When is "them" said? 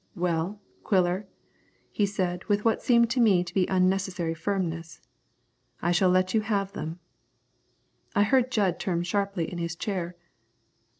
6.73-6.97